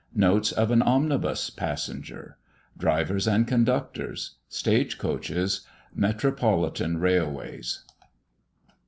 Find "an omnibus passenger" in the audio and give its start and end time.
0.71-2.35